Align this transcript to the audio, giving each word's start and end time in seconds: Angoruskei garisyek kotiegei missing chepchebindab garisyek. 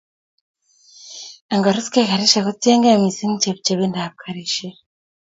Angoruskei 1.53 2.09
garisyek 2.11 2.45
kotiegei 2.47 3.01
missing 3.03 3.35
chepchebindab 3.43 4.11
garisyek. 4.23 4.77